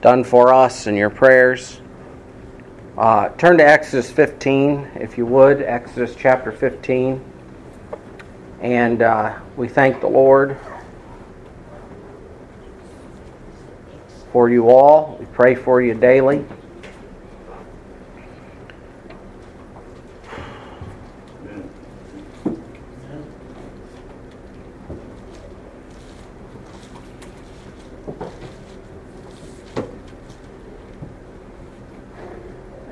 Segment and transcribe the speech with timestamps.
[0.00, 1.80] done for us and your prayers.
[2.96, 7.22] Uh, turn to Exodus 15, if you would, Exodus chapter 15.
[8.60, 10.56] And uh, we thank the Lord
[14.32, 15.16] for you all.
[15.18, 16.44] We pray for you daily.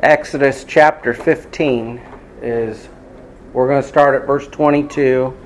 [0.07, 2.01] Exodus chapter 15
[2.41, 2.89] is,
[3.53, 5.37] we're going to start at verse 22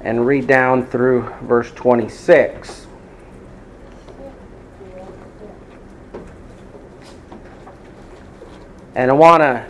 [0.00, 2.88] and read down through verse 26.
[8.96, 9.64] And I want to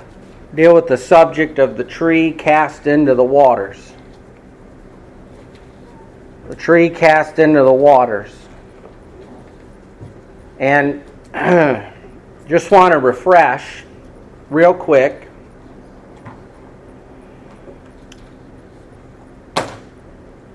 [0.54, 3.92] deal with the subject of the tree cast into the waters.
[6.48, 8.34] The tree cast into the waters.
[10.58, 11.04] And
[12.48, 13.84] just want to refresh
[14.50, 15.28] real quick.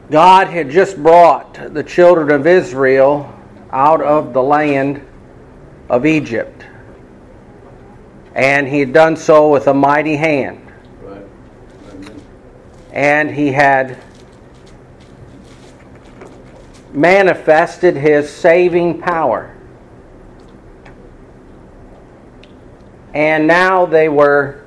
[0.10, 3.34] God had just brought the children of Israel
[3.72, 5.06] out of the land
[5.90, 6.66] of Egypt.
[8.36, 10.72] And he had done so with a mighty hand.
[12.92, 13.98] And he had
[16.94, 19.51] manifested his saving power.
[23.14, 24.64] And now they were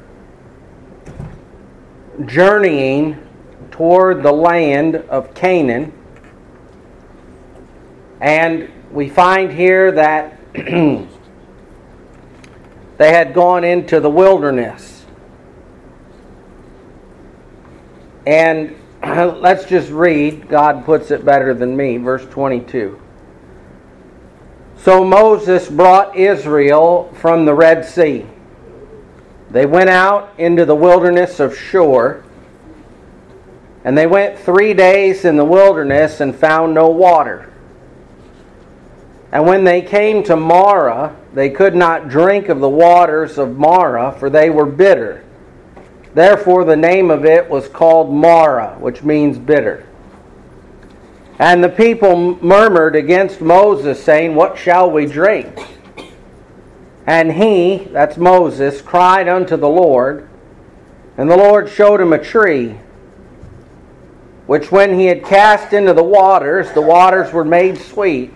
[2.26, 3.18] journeying
[3.70, 5.92] toward the land of Canaan.
[8.20, 11.08] And we find here that they
[12.98, 15.04] had gone into the wilderness.
[18.26, 23.00] And let's just read, God puts it better than me, verse 22.
[24.76, 28.26] So Moses brought Israel from the Red Sea
[29.55, 32.24] they went out into the wilderness of Shur,
[33.84, 37.52] and they went three days in the wilderness and found no water.
[39.30, 44.17] And when they came to Marah, they could not drink of the waters of Marah,
[44.18, 45.24] for they were bitter.
[46.14, 49.86] Therefore, the name of it was called Marah, which means bitter.
[51.39, 55.57] And the people murmured against Moses, saying, What shall we drink?
[57.06, 60.28] And he, that's Moses, cried unto the Lord,
[61.16, 62.78] and the Lord showed him a tree,
[64.46, 68.32] which when he had cast into the waters, the waters were made sweet.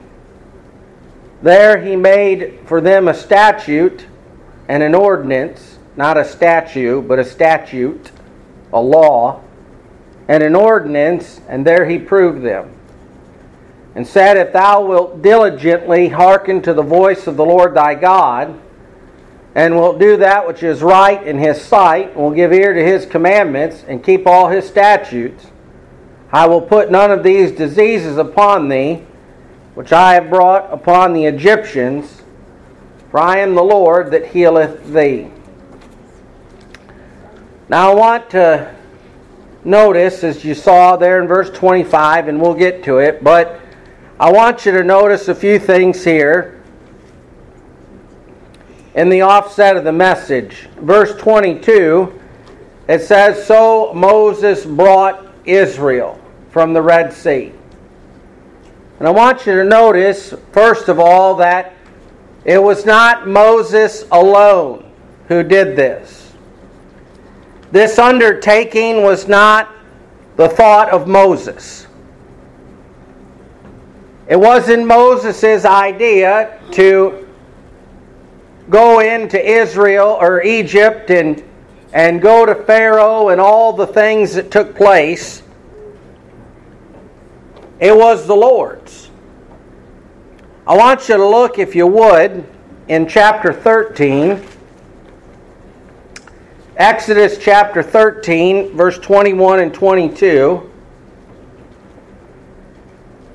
[1.43, 4.07] There he made for them a statute
[4.69, 8.11] and an ordinance, not a statue, but a statute,
[8.73, 9.43] a law,
[10.29, 12.78] and an ordinance, and there he proved them
[13.99, 18.57] and said, If thou wilt diligently hearken to the voice of the Lord thy God,
[19.57, 22.81] and wilt do that which is right in his sight, and will give ear to
[22.81, 25.49] his commandments, and keep all his statutes,
[26.31, 29.03] I will put none of these diseases upon thee,
[29.75, 32.23] which I have brought upon the Egyptians,
[33.11, 35.29] for I am the Lord that healeth thee.
[37.69, 38.77] Now I want to
[39.65, 43.61] notice, as you saw there in verse 25, and we'll get to it, but
[44.21, 46.61] I want you to notice a few things here
[48.97, 50.69] in the offset of the message.
[50.81, 52.21] Verse 22,
[52.89, 56.21] it says, So Moses brought Israel
[56.51, 57.53] from the Red Sea.
[58.99, 61.75] And I want you to notice, first of all, that
[62.45, 64.91] it was not Moses alone
[65.29, 66.33] who did this.
[67.71, 69.73] This undertaking was not
[70.35, 71.88] the thought of Moses.
[74.29, 77.27] It wasn't Moses' idea to
[78.69, 81.43] go into Israel or Egypt and,
[81.95, 85.43] and go to Pharaoh and all the things that took place.
[87.81, 89.11] It was the Lord's.
[90.67, 92.47] I want you to look, if you would,
[92.89, 94.45] in chapter 13.
[96.77, 100.71] Exodus chapter 13, verse 21 and 22.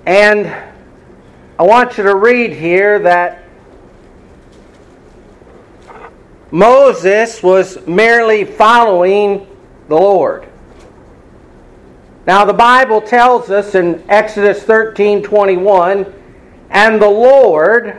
[0.05, 0.72] And
[1.57, 3.43] I want you to read here that
[6.49, 9.45] Moses was merely following
[9.87, 10.47] the Lord.
[12.25, 16.11] Now the Bible tells us in Exodus 13:21,
[16.71, 17.97] and the Lord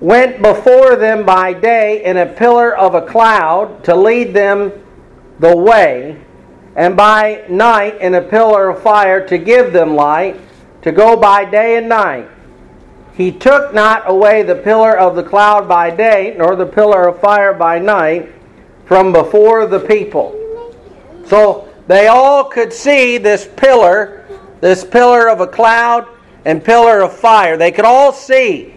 [0.00, 4.72] went before them by day in a pillar of a cloud to lead them
[5.38, 6.16] the way,
[6.76, 10.40] and by night in a pillar of fire to give them light,
[10.82, 12.28] to go by day and night.
[13.14, 17.20] He took not away the pillar of the cloud by day, nor the pillar of
[17.20, 18.32] fire by night
[18.86, 20.36] from before the people.
[21.26, 24.26] So they all could see this pillar,
[24.60, 26.08] this pillar of a cloud
[26.44, 27.56] and pillar of fire.
[27.56, 28.74] They could all see.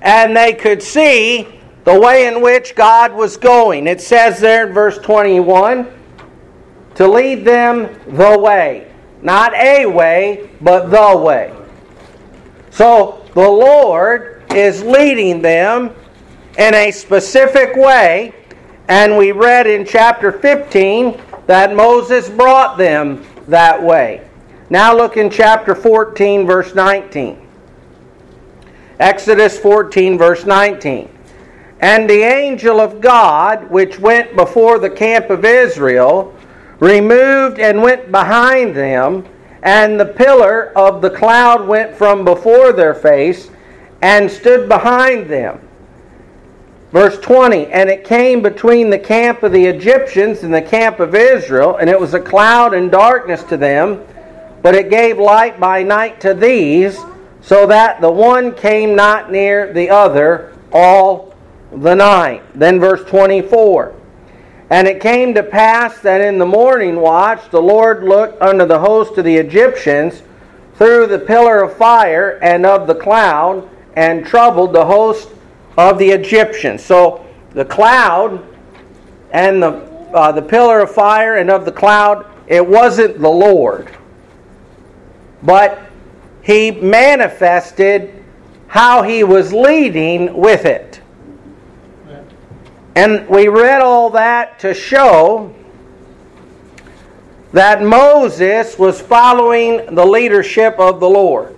[0.00, 3.86] And they could see the way in which God was going.
[3.86, 5.86] It says there in verse 21
[6.94, 8.89] to lead them the way.
[9.22, 11.54] Not a way, but the way.
[12.70, 15.94] So the Lord is leading them
[16.58, 18.34] in a specific way.
[18.88, 24.26] And we read in chapter 15 that Moses brought them that way.
[24.68, 27.46] Now look in chapter 14, verse 19.
[28.98, 31.08] Exodus 14, verse 19.
[31.80, 36.34] And the angel of God, which went before the camp of Israel,
[36.80, 39.26] removed and went behind them,
[39.62, 43.50] and the pillar of the cloud went from before their face
[44.02, 45.60] and stood behind them.
[46.90, 51.14] Verse 20 And it came between the camp of the Egyptians and the camp of
[51.14, 54.04] Israel, and it was a cloud and darkness to them,
[54.62, 56.98] but it gave light by night to these,
[57.42, 61.34] so that the one came not near the other all
[61.72, 62.42] the night.
[62.54, 63.94] Then verse 24.
[64.70, 68.78] And it came to pass that in the morning watch the Lord looked unto the
[68.78, 70.22] host of the Egyptians
[70.76, 75.28] through the pillar of fire and of the cloud, and troubled the host
[75.76, 76.82] of the Egyptians.
[76.82, 78.46] So the cloud
[79.32, 79.68] and the,
[80.14, 83.90] uh, the pillar of fire and of the cloud, it wasn't the Lord.
[85.42, 85.80] But
[86.42, 88.24] he manifested
[88.68, 90.99] how he was leading with it.
[92.94, 95.54] And we read all that to show
[97.52, 101.56] that Moses was following the leadership of the Lord.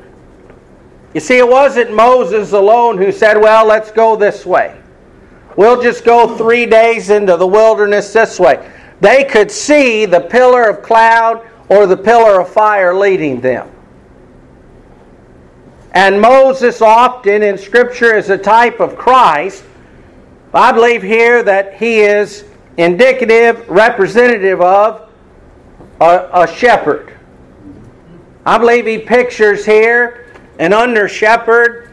[1.14, 4.78] You see, it wasn't Moses alone who said, Well, let's go this way.
[5.56, 8.70] We'll just go three days into the wilderness this way.
[9.00, 13.70] They could see the pillar of cloud or the pillar of fire leading them.
[15.92, 19.64] And Moses, often in Scripture, is a type of Christ.
[20.54, 22.44] I believe here that he is
[22.76, 25.10] indicative, representative of
[26.00, 27.16] a, a shepherd.
[28.44, 30.22] I believe he pictures here
[30.58, 31.90] an under shepherd,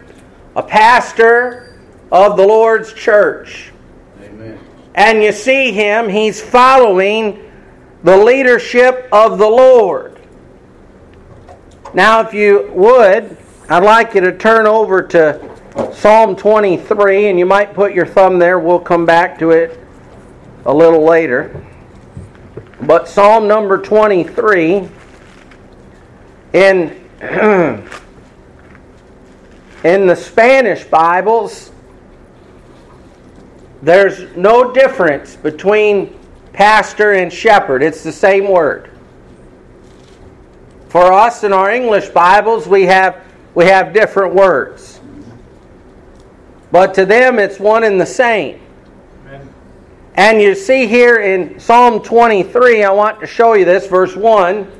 [0.56, 1.79] a pastor
[2.11, 3.71] of the Lord's church.
[4.21, 4.59] Amen.
[4.95, 7.51] And you see him, he's following
[8.03, 10.19] the leadership of the Lord.
[11.94, 13.38] Now, if you would,
[13.69, 15.49] I'd like you to turn over to
[15.94, 18.60] Psalm 23, and you might put your thumb there.
[18.60, 19.80] We'll come back to it
[20.66, 21.66] a little later.
[22.81, 24.90] But Psalm number 23,
[26.54, 27.10] in,
[29.84, 31.72] in the Spanish Bibles,
[33.81, 36.20] there's no difference between
[36.52, 38.92] pastor and shepherd, it's the same word.
[40.90, 43.24] For us in our English Bibles, we have
[43.56, 44.99] we have different words.
[46.71, 48.60] But to them, it's one and the same.
[49.25, 49.54] Amen.
[50.16, 54.71] And you see here in Psalm 23, I want to show you this, verse 1.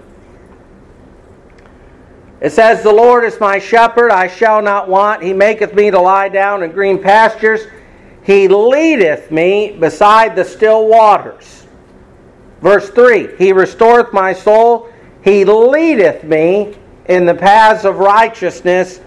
[2.42, 5.24] It says, The Lord is my shepherd, I shall not want.
[5.24, 7.62] He maketh me to lie down in green pastures.
[8.24, 11.66] He leadeth me beside the still waters.
[12.62, 14.92] Verse 3 He restoreth my soul.
[15.24, 16.78] He leadeth me
[17.08, 19.02] in the paths of righteousness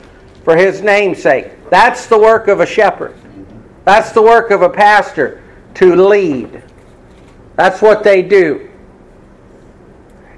[0.44, 1.50] for his name's sake.
[1.70, 3.14] That's the work of a shepherd.
[3.84, 5.42] That's the work of a pastor
[5.74, 6.62] to lead.
[7.56, 8.70] That's what they do.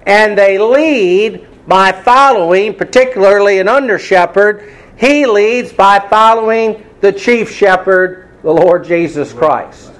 [0.07, 7.51] And they lead by following, particularly an under shepherd, he leads by following the chief
[7.51, 9.93] shepherd, the Lord Jesus Christ.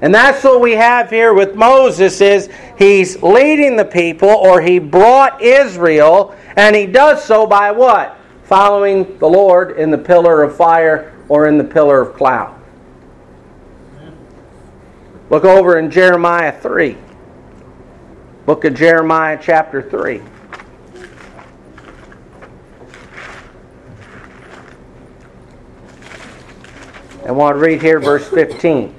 [0.00, 4.78] And that's what we have here with Moses is he's leading the people or he
[4.78, 8.17] brought Israel and he does so by what?
[8.48, 12.58] Following the Lord in the pillar of fire or in the pillar of cloud.
[15.28, 16.96] Look over in Jeremiah 3.
[18.46, 20.22] Book of Jeremiah chapter 3.
[27.26, 28.94] I want to read here verse 15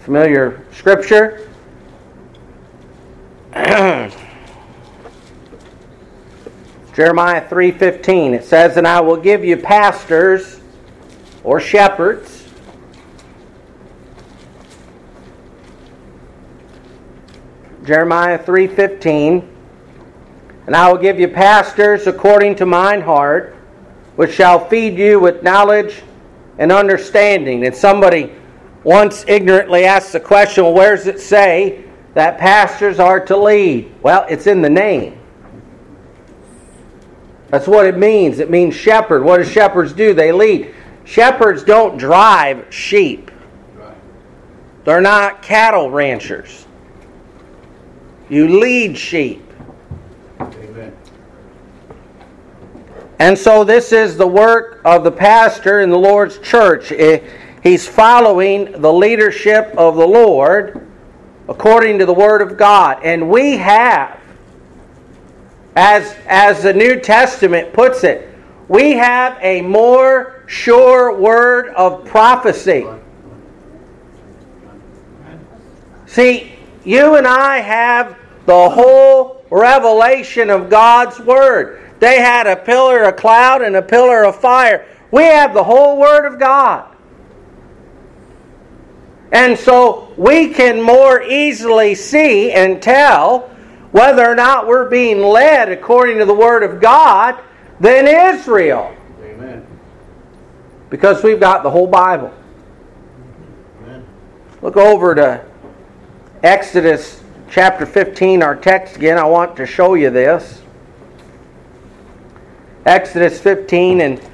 [0.00, 1.48] familiar scripture.
[6.94, 10.60] Jeremiah 3:15 it says and I will give you pastors
[11.44, 12.42] or shepherds
[17.84, 19.48] Jeremiah 3:15
[20.66, 23.56] And I will give you pastors according to mine heart,
[24.14, 26.02] which shall feed you with knowledge
[26.58, 27.66] and understanding.
[27.66, 28.32] And somebody
[28.84, 31.82] once ignorantly asked the question, well, where does it say
[32.14, 33.92] that pastors are to lead?
[34.02, 35.18] Well, it's in the name.
[37.52, 38.38] That's what it means.
[38.38, 39.22] It means shepherd.
[39.22, 40.14] What do shepherds do?
[40.14, 40.74] They lead.
[41.04, 43.30] Shepherds don't drive sheep.
[44.84, 46.66] They're not cattle ranchers.
[48.30, 49.44] You lead sheep.
[50.40, 50.96] Amen.
[53.18, 56.90] And so this is the work of the pastor in the Lord's church.
[56.90, 57.20] Eh,
[57.62, 60.88] he's following the leadership of the Lord
[61.50, 63.00] according to the Word of God.
[63.02, 64.21] And we have,
[65.76, 68.28] as, as the New Testament puts it,
[68.68, 72.86] we have a more sure word of prophecy.
[76.06, 76.52] See,
[76.84, 81.80] you and I have the whole revelation of God's Word.
[82.00, 84.86] They had a pillar of cloud and a pillar of fire.
[85.10, 86.94] We have the whole Word of God.
[89.32, 93.50] And so we can more easily see and tell
[93.92, 97.38] whether or not we're being led according to the Word of God
[97.78, 98.96] than Israel.
[99.22, 99.64] Amen.
[100.90, 102.32] Because we've got the whole Bible.
[103.82, 104.04] Amen.
[104.62, 105.44] Look over to
[106.42, 109.18] Exodus chapter 15, our text again.
[109.18, 110.62] I want to show you this.
[112.86, 114.30] Exodus 15, and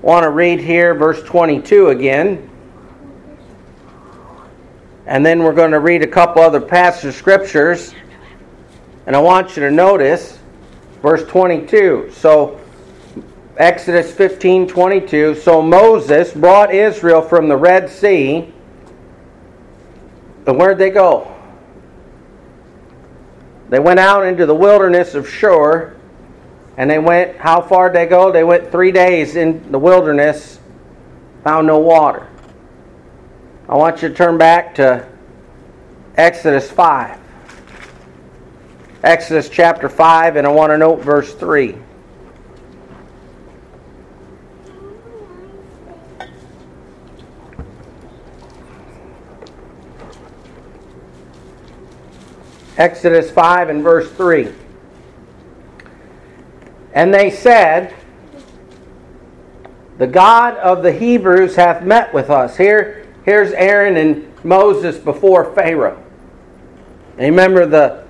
[0.00, 2.48] want to read here verse 22 again.
[5.06, 7.92] And then we're going to read a couple other passages of scriptures.
[9.06, 10.38] And I want you to notice
[11.00, 12.10] verse 22.
[12.12, 12.60] So,
[13.56, 15.34] Exodus 15 22.
[15.36, 18.52] So Moses brought Israel from the Red Sea.
[20.46, 21.32] And where'd they go?
[23.68, 25.96] They went out into the wilderness of Shur.
[26.76, 28.30] And they went, how far did they go?
[28.30, 30.60] They went three days in the wilderness,
[31.42, 32.28] found no water.
[33.66, 35.08] I want you to turn back to
[36.16, 37.18] Exodus 5.
[39.02, 41.76] Exodus chapter 5, and I want to note verse 3.
[52.78, 54.52] Exodus 5 and verse 3.
[56.92, 57.94] And they said,
[59.98, 62.56] The God of the Hebrews hath met with us.
[62.56, 66.02] Here, here's Aaron and Moses before Pharaoh.
[67.18, 68.05] And remember the,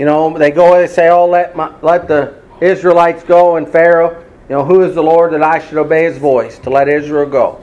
[0.00, 3.68] you know, they go and they say, "Oh, let my, let the Israelites go," and
[3.68, 6.88] Pharaoh, you know, who is the Lord that I should obey His voice to let
[6.88, 7.62] Israel go?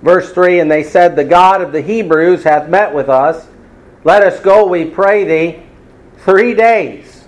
[0.00, 3.46] Verse three, and they said, "The God of the Hebrews hath met with us.
[4.04, 5.62] Let us go, we pray thee,
[6.20, 7.26] three days."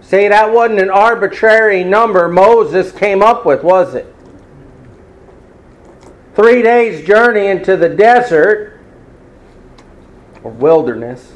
[0.00, 4.12] See, that wasn't an arbitrary number Moses came up with, was it?
[6.34, 8.80] three days' journey into the desert
[10.42, 11.34] or wilderness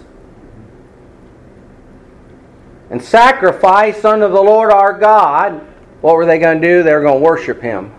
[2.94, 5.66] and sacrifice unto the Lord our God,
[6.00, 6.84] what were they going to do?
[6.84, 7.92] They were going to worship Him.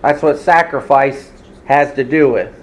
[0.00, 1.30] That's what sacrifice
[1.66, 2.54] has to do with.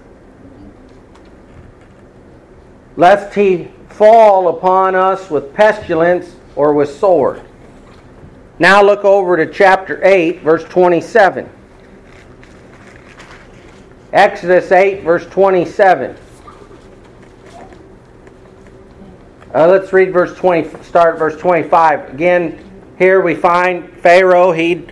[2.97, 7.43] Lest He fall upon us with pestilence or with sword.
[8.57, 11.47] Now look over to chapter 8, verse 27.
[14.11, 16.17] Exodus 8, verse 27.
[19.53, 22.15] Uh, let's read verse 20, start verse 25.
[22.15, 24.87] Again, here we find Pharaoh, he,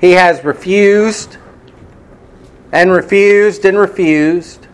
[0.00, 1.38] he has refused
[2.70, 4.68] and refused and refused.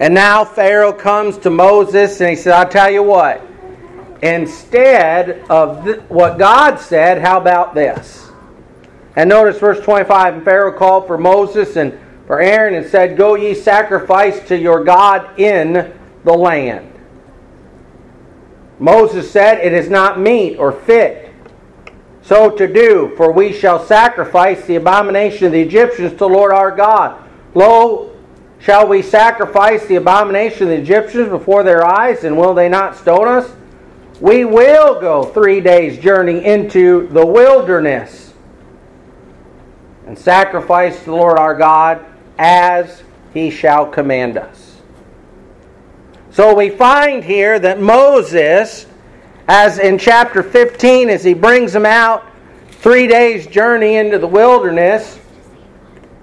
[0.00, 3.46] And now Pharaoh comes to Moses and he said, I'll tell you what,
[4.22, 8.28] instead of th- what God said, how about this?
[9.14, 11.96] And notice verse 25 And Pharaoh called for Moses and
[12.26, 16.91] for Aaron and said, Go ye sacrifice to your God in the land.
[18.78, 21.32] Moses said, It is not meet or fit
[22.22, 26.52] so to do, for we shall sacrifice the abomination of the Egyptians to the Lord
[26.52, 27.20] our God.
[27.54, 28.16] Lo,
[28.60, 32.96] shall we sacrifice the abomination of the Egyptians before their eyes, and will they not
[32.96, 33.52] stone us?
[34.20, 38.34] We will go three days' journey into the wilderness
[40.06, 42.04] and sacrifice the Lord our God
[42.38, 43.02] as
[43.34, 44.71] he shall command us.
[46.32, 48.86] So we find here that Moses,
[49.48, 52.26] as in chapter 15, as he brings them out
[52.70, 55.18] three days' journey into the wilderness,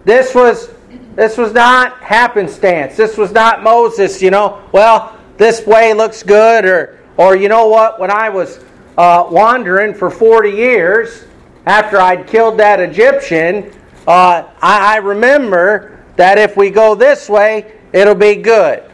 [0.06, 0.72] this was
[1.16, 2.98] this was not happenstance.
[2.98, 7.68] This was not Moses, you know, well, this way looks good, or Or, you know
[7.68, 8.64] what, when I was
[8.98, 11.26] uh, wandering for 40 years
[11.66, 13.74] after I'd killed that Egyptian,
[14.08, 18.89] uh, I, I remember that if we go this way, it'll be good.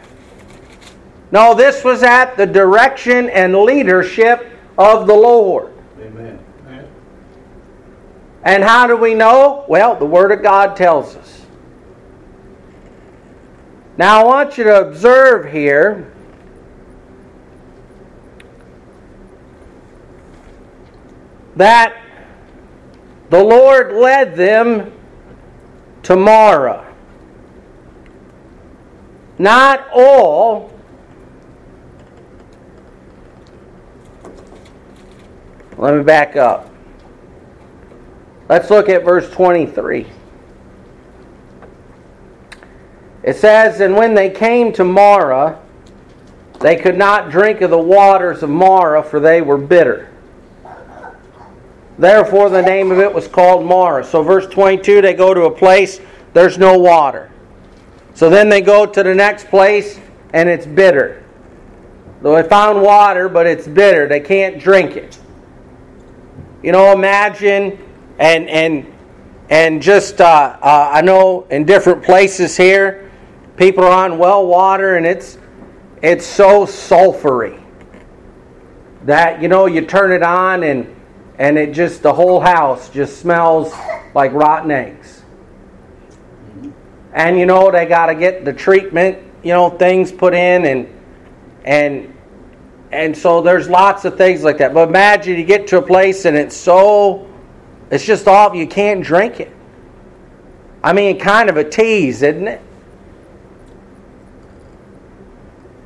[1.31, 5.73] No, this was at the direction and leadership of the Lord.
[5.99, 6.39] Amen.
[8.43, 9.65] And how do we know?
[9.67, 11.45] Well, the Word of God tells us.
[13.97, 16.11] Now, I want you to observe here
[21.55, 21.95] that
[23.29, 24.91] the Lord led them
[26.03, 26.93] to Marah.
[29.39, 30.74] Not all
[35.77, 36.69] Let me back up.
[38.47, 40.05] Let's look at verse 23.
[43.23, 45.59] It says, And when they came to Marah,
[46.59, 50.09] they could not drink of the waters of Marah, for they were bitter.
[51.97, 54.03] Therefore, the name of it was called Marah.
[54.05, 55.99] So, verse 22, they go to a place,
[56.33, 57.31] there's no water.
[58.13, 59.99] So then they go to the next place,
[60.33, 61.23] and it's bitter.
[62.21, 64.07] Though they found water, but it's bitter.
[64.07, 65.19] They can't drink it.
[66.65, 67.77] You know, imagine
[68.17, 68.91] and and
[69.51, 73.11] and just uh, uh, I know in different places here,
[73.55, 75.37] people are on well water, and it's
[76.01, 77.63] it's so sulfury
[79.03, 80.95] that you know you turn it on and
[81.37, 83.71] and it just the whole house just smells
[84.15, 85.21] like rotten eggs.
[87.13, 91.01] And you know they got to get the treatment, you know, things put in and
[91.63, 92.14] and
[92.95, 94.73] and so there's lots of things like that.
[94.73, 97.29] But imagine you get to a place and it's so,
[97.91, 99.53] it's just off, you can't drink it.
[100.83, 102.61] I mean, kind of a tease, isn't it?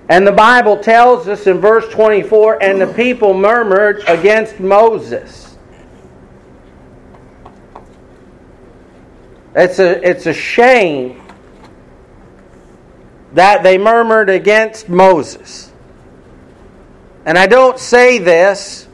[0.10, 5.56] And the Bible tells us in verse 24 and the people murmured against Moses.
[9.56, 11.22] It's a, it's a shame
[13.34, 15.69] that they murmured against Moses.
[17.26, 18.88] And I don't say this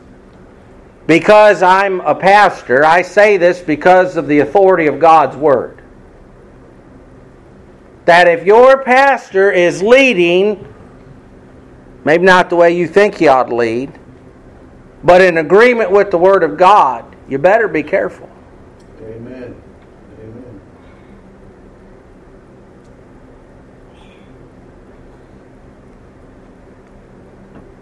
[1.08, 2.84] because I'm a pastor.
[2.84, 5.82] I say this because of the authority of God's Word.
[8.06, 10.74] That if your pastor is leading,
[12.04, 13.92] maybe not the way you think he ought to lead,
[15.04, 18.30] but in agreement with the Word of God, you better be careful.
[19.02, 19.62] Amen.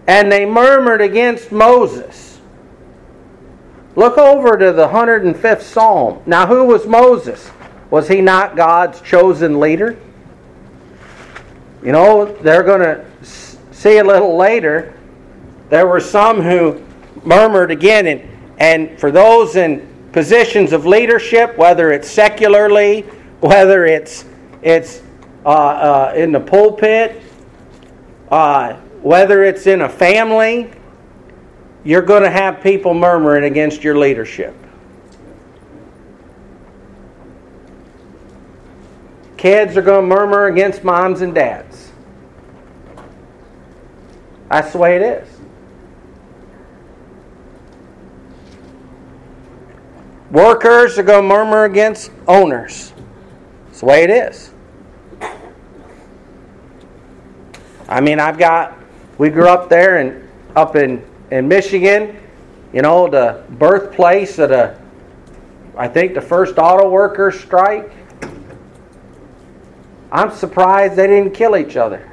[0.08, 2.39] And they murmured against Moses.
[3.96, 6.22] Look over to the 105th Psalm.
[6.26, 7.52] Now, who was Moses?
[7.89, 10.00] Was he not God's chosen leader?
[11.84, 13.06] You know, they're going to
[13.72, 14.94] see a little later.
[15.70, 16.84] There were some who
[17.24, 18.22] murmured again, and,
[18.58, 23.02] and for those in positions of leadership, whether it's secularly,
[23.42, 24.26] whether it's
[24.62, 25.02] it's
[25.46, 27.22] uh, uh, in the pulpit,
[28.32, 30.72] uh, whether it's in a family,
[31.84, 34.56] you're going to have people murmuring against your leadership.
[39.36, 41.92] Kids are going to murmur against moms and dads.
[44.50, 45.28] That's the way it is.
[50.32, 52.94] Workers are going to murmur against owners.
[53.66, 54.52] That's the way it is.
[57.89, 58.83] I mean, I've got
[59.17, 62.19] we grew up there and up in, in Michigan,
[62.71, 64.78] you know, the birthplace of the,
[65.78, 67.91] I think, the first auto workers strike.
[70.12, 72.10] I'm surprised they didn't kill each other.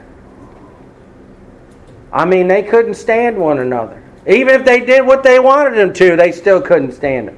[2.12, 4.02] I mean, they couldn't stand one another.
[4.26, 7.36] Even if they did what they wanted them to, they still couldn't stand them.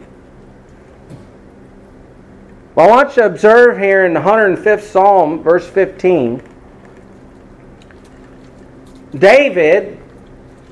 [2.75, 6.43] Well, I want you to observe here in the 105th Psalm, verse 15.
[9.17, 9.99] David,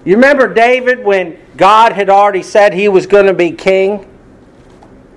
[0.04, 4.06] you remember David when God had already said he was going to be king?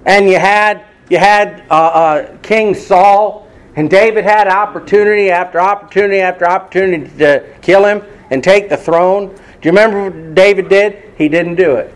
[0.06, 6.20] And you had you had uh, uh, King Saul, and David had opportunity after opportunity
[6.20, 9.28] after opportunity to kill him and take the throne.
[9.28, 11.14] Do you remember what David did?
[11.18, 11.94] He didn't do it.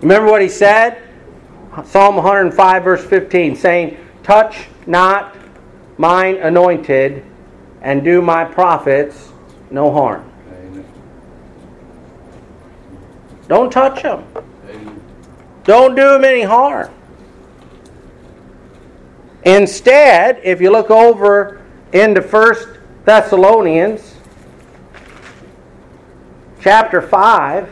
[0.00, 1.02] Remember what he said?
[1.84, 5.36] Psalm 105, verse 15, saying, Touch not
[5.96, 7.24] mine anointed,
[7.82, 9.27] and do my prophets
[9.70, 10.30] no harm.
[10.50, 10.84] Amen.
[13.48, 14.24] Don't touch them.
[14.68, 15.00] Amen.
[15.64, 16.90] Don't do them any harm.
[19.44, 22.68] Instead, if you look over into First
[23.04, 24.14] Thessalonians,
[26.60, 27.68] chapter chapter 5.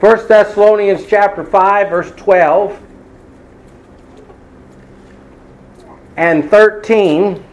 [0.00, 2.80] 1 Thessalonians chapter 5 verse 12
[6.16, 7.44] and 13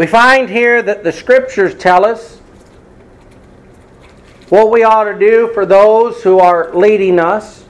[0.00, 2.38] We find here that the scriptures tell us
[4.48, 7.64] what we ought to do for those who are leading us.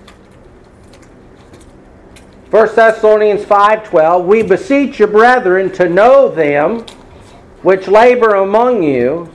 [2.52, 6.86] 1 Thessalonians 5:12 We beseech you brethren to know them
[7.62, 9.28] which labor among you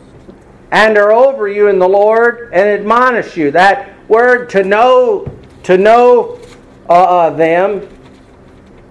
[0.72, 3.52] and are over you in the Lord and admonish you.
[3.52, 5.30] That word to know
[5.64, 6.40] to know
[6.88, 7.90] uh, uh them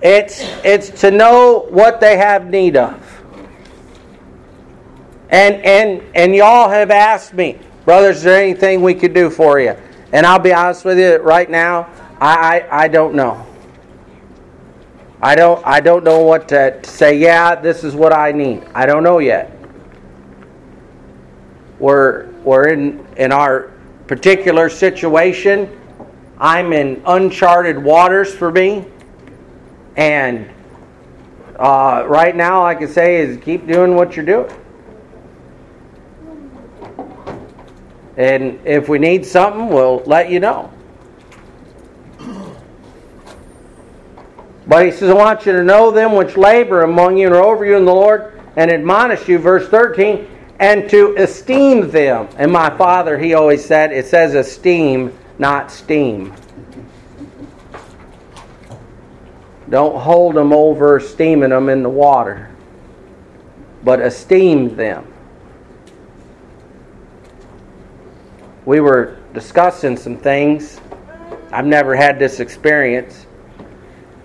[0.03, 3.14] it's it's to know what they have need of.
[5.35, 9.59] And and and y'all have asked me, brothers, is there anything we could do for
[9.59, 9.75] you?
[10.13, 13.45] And I'll be honest with you, right now, I I, I don't know.
[15.21, 18.63] I don't I don't know what to say, yeah, this is what I need.
[18.77, 19.59] I don't know yet.
[21.81, 23.73] We're we're in in our
[24.07, 25.69] particular situation.
[26.39, 28.85] I'm in uncharted waters for me.
[29.97, 30.49] And
[31.59, 34.55] uh, right now, I can say is keep doing what you're doing.
[38.17, 40.71] And if we need something, we'll let you know.
[44.67, 47.43] But he says, I want you to know them which labor among you and are
[47.43, 50.27] over you in the Lord and admonish you, verse 13,
[50.59, 52.29] and to esteem them.
[52.37, 56.33] And my father, he always said, it says esteem, not steam.
[59.69, 62.51] Don't hold them over steaming them in the water,
[63.83, 65.14] but esteem them.
[68.67, 70.81] We were discussing some things.
[71.53, 73.27] I've never had this experience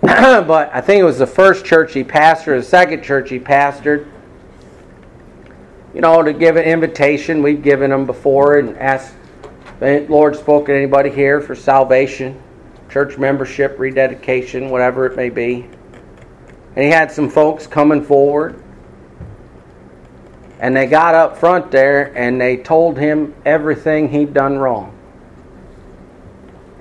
[0.00, 4.08] but I think it was the first church he pastored, the second church he pastored.
[5.92, 9.12] You know, to give an invitation, we've given them before and asked
[9.78, 12.42] the Lord spoke to anybody here for salvation,
[12.88, 15.68] church membership, rededication, whatever it may be.
[16.76, 18.62] And he had some folks coming forward.
[20.60, 24.94] And they got up front there and they told him everything he'd done wrong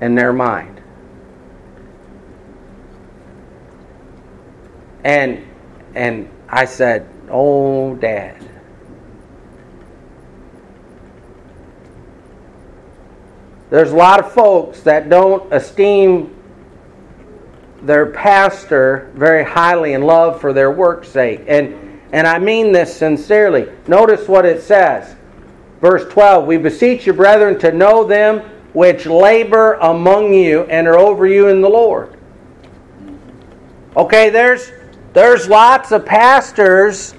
[0.01, 0.81] in their mind.
[5.03, 5.45] And
[5.95, 8.45] and I said, "Oh, Dad."
[13.69, 16.35] There's a lot of folks that don't esteem
[17.83, 21.43] their pastor very highly and love for their work's sake.
[21.47, 23.67] And and I mean this sincerely.
[23.87, 25.15] Notice what it says.
[25.81, 28.39] Verse 12, we beseech you, brethren, to know them
[28.73, 32.17] which labor among you and are over you in the Lord.
[33.95, 34.71] Okay, there's
[35.13, 37.15] there's lots of pastors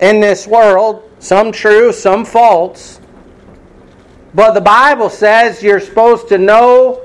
[0.00, 3.00] in this world, some true, some false.
[4.34, 7.02] But the Bible says you're supposed to know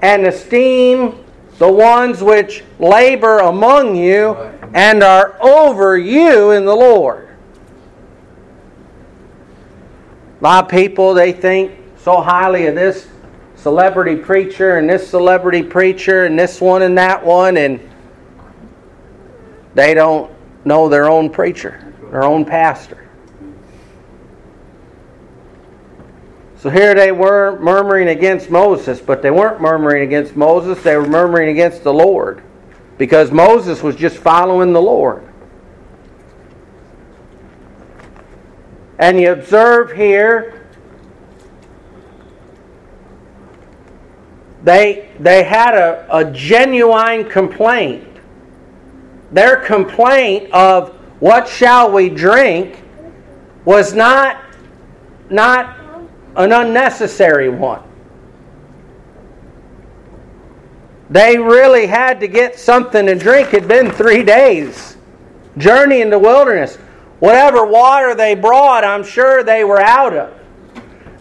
[0.00, 1.24] and esteem
[1.58, 4.36] the ones which labor among you
[4.74, 7.28] and are over you in the Lord.
[10.40, 13.06] A lot of people, they think so highly of this
[13.54, 17.78] celebrity preacher and this celebrity preacher and this one and that one, and
[19.74, 20.32] they don't
[20.64, 23.08] know their own preacher, their own pastor.
[26.56, 31.06] So here they were murmuring against Moses, but they weren't murmuring against Moses, they were
[31.06, 32.42] murmuring against the Lord.
[33.02, 35.28] Because Moses was just following the Lord.
[38.96, 40.68] And you observe here,
[44.62, 48.06] they, they had a, a genuine complaint
[49.32, 52.84] their complaint of what shall we drink
[53.64, 54.44] was not,
[55.28, 55.76] not
[56.36, 57.82] an unnecessary one.
[61.10, 63.48] They really had to get something to drink.
[63.48, 64.96] It had been three days.
[65.58, 66.76] Journey in the wilderness.
[67.20, 70.34] Whatever water they brought, I'm sure they were out of.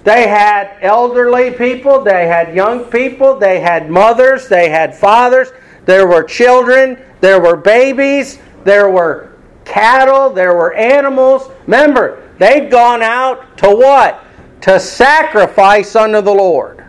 [0.04, 5.52] They had elderly people, they had young people, they had mothers, they had fathers,
[5.86, 11.52] there were children, there were babies, there were cattle, there were animals.
[11.68, 14.24] Remember, they'd gone out to what?
[14.62, 16.81] To sacrifice unto the Lord.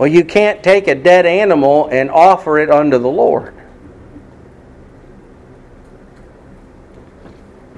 [0.00, 3.54] Well, you can't take a dead animal and offer it unto the Lord.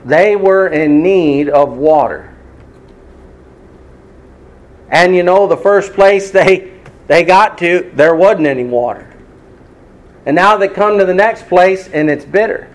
[0.04, 2.32] They were in need of water.
[4.88, 6.70] And you know, the first place they,
[7.08, 9.12] they got to, there wasn't any water.
[10.24, 12.72] And now they come to the next place and it's bitter.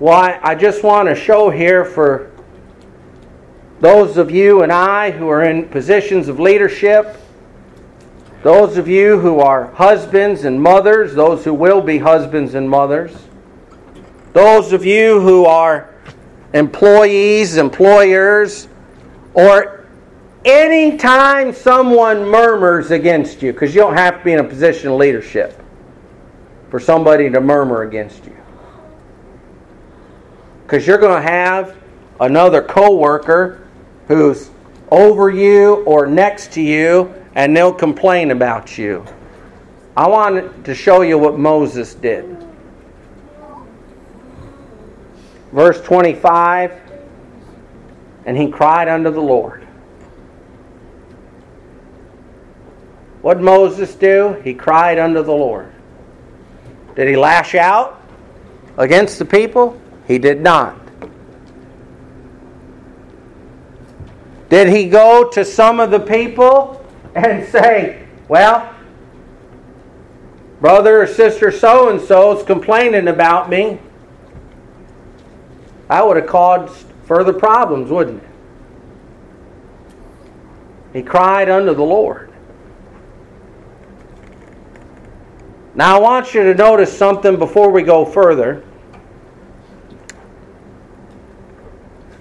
[0.00, 2.33] Why, I just want to show here for
[3.84, 7.18] those of you and I who are in positions of leadership,
[8.42, 13.14] those of you who are husbands and mothers, those who will be husbands and mothers,
[14.32, 15.94] those of you who are
[16.54, 18.68] employees, employers,
[19.34, 19.84] or
[20.46, 24.96] anytime someone murmurs against you, because you don't have to be in a position of
[24.96, 25.62] leadership
[26.70, 28.36] for somebody to murmur against you.
[30.62, 31.76] Because you're going to have
[32.18, 33.60] another coworker
[34.08, 34.50] who's
[34.90, 39.04] over you or next to you, and they'll complain about you.
[39.96, 42.44] I want to show you what Moses did.
[45.52, 46.72] Verse 25
[48.26, 49.62] And he cried unto the Lord.
[53.22, 54.40] What did Moses do?
[54.44, 55.72] He cried unto the Lord.
[56.94, 58.02] Did he lash out
[58.76, 59.80] against the people?
[60.06, 60.83] He did not.
[64.48, 68.74] Did he go to some of the people and say, Well,
[70.60, 73.78] brother or sister so and so is complaining about me?
[75.88, 78.28] That would have caused further problems, wouldn't it?
[80.94, 82.32] He cried unto the Lord.
[85.74, 88.64] Now, I want you to notice something before we go further.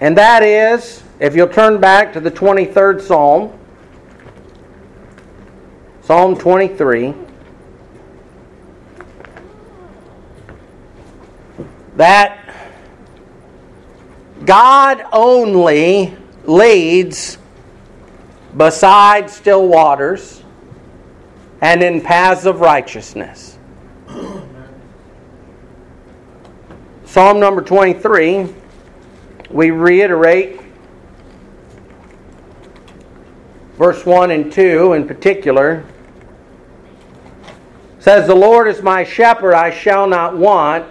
[0.02, 3.58] And that is if you'll turn back to the 23rd Psalm,
[6.02, 7.14] Psalm 23,
[11.96, 12.54] that
[14.44, 17.38] God only leads
[18.58, 20.44] beside still waters
[21.62, 23.58] and in paths of righteousness.
[27.06, 28.54] Psalm number 23,
[29.50, 30.63] we reiterate
[33.78, 35.86] verse 1 and 2 in particular,
[38.00, 40.86] says, The Lord is my shepherd, I shall not want.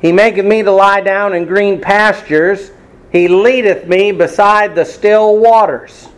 [0.00, 2.70] He maketh me to lie down in green pastures.
[3.10, 6.08] He leadeth me beside the still waters.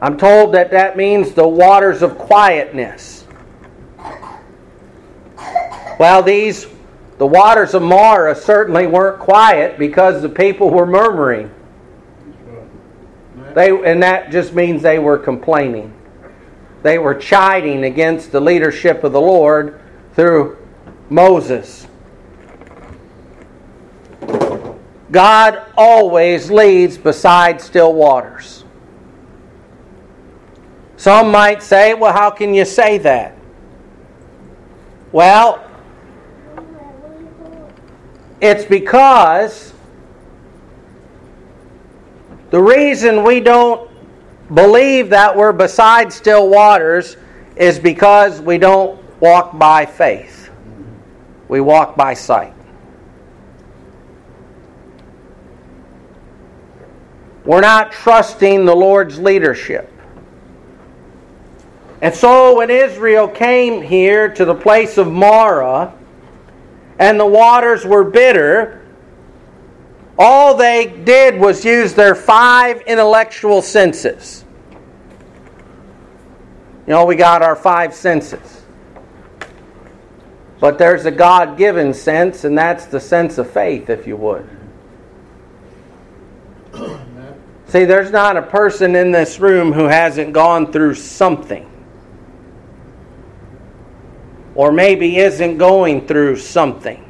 [0.00, 3.24] I'm told that that means the waters of quietness.
[5.98, 6.66] Well, these,
[7.18, 11.50] the waters of Marah certainly weren't quiet because the people were murmuring.
[13.56, 15.90] They, and that just means they were complaining.
[16.82, 19.80] They were chiding against the leadership of the Lord
[20.12, 20.58] through
[21.08, 21.86] Moses.
[25.10, 28.66] God always leads beside still waters.
[30.98, 33.34] Some might say, well, how can you say that?
[35.12, 35.66] Well,
[38.42, 39.72] it's because
[42.50, 43.90] the reason we don't
[44.54, 47.16] believe that we're beside still waters
[47.56, 50.50] is because we don't walk by faith.
[51.48, 52.52] We walk by sight.
[57.44, 59.92] We're not trusting the Lord's leadership.
[62.02, 65.94] And so when Israel came here to the place of Marah,
[66.98, 68.85] and the waters were bitter,
[70.18, 74.44] all they did was use their five intellectual senses.
[76.86, 78.62] You know, we got our five senses.
[80.58, 84.48] But there's a God given sense, and that's the sense of faith, if you would.
[87.68, 91.70] See, there's not a person in this room who hasn't gone through something.
[94.54, 97.05] Or maybe isn't going through something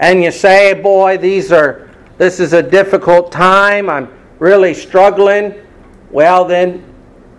[0.00, 5.54] and you say, boy, these are this is a difficult time, I'm really struggling,
[6.10, 6.84] well then,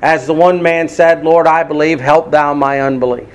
[0.02, 3.30] as the one man said, Lord, I believe, help thou my unbelief.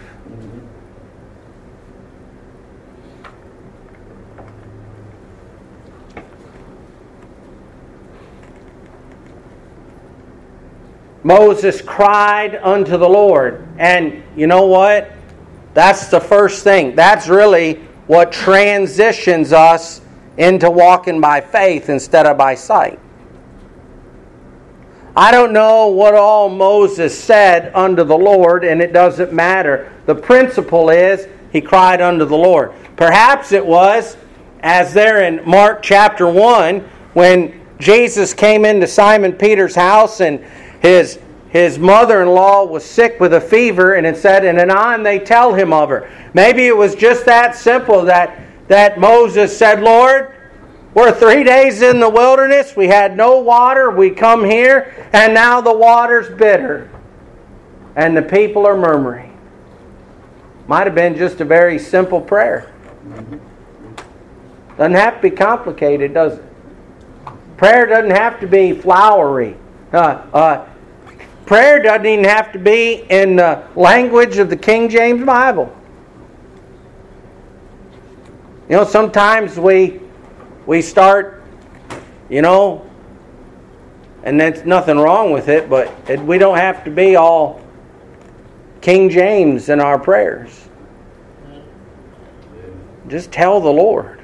[11.23, 13.67] Moses cried unto the Lord.
[13.79, 15.11] And you know what?
[15.75, 16.95] That's the first thing.
[16.95, 20.01] That's really what transitions us
[20.37, 22.99] into walking by faith instead of by sight.
[25.17, 29.91] I don't know what all Moses said unto the Lord, and it doesn't matter.
[30.05, 32.73] The principle is he cried unto the Lord.
[32.97, 34.19] Perhaps it was,
[34.61, 36.81] as there in Mark chapter 1,
[37.15, 40.45] when Jesus came into Simon Peter's house and
[40.81, 45.55] his his mother-in-law was sick with a fever and it said and anon they tell
[45.55, 46.11] him of her.
[46.37, 50.33] Maybe it was just that simple that that Moses said, "Lord,
[50.93, 55.63] we're 3 days in the wilderness, we had no water, we come here and now
[55.63, 56.91] the water's bitter."
[57.97, 59.35] And the people are murmuring.
[60.69, 62.71] Might have been just a very simple prayer.
[64.77, 66.45] Doesn't have to be complicated, does it?
[67.57, 69.57] Prayer doesn't have to be flowery.
[69.91, 70.67] Uh, uh,
[71.47, 75.75] prayer doesn't even have to be in the language of the King James Bible.
[78.69, 80.01] You know, sometimes we
[80.67, 81.45] we start,
[82.29, 82.89] you know,
[84.25, 87.61] and that's nothing wrong with it, but it, we don't have to be all
[88.81, 90.69] King James in our prayers.
[93.09, 94.21] Just tell the Lord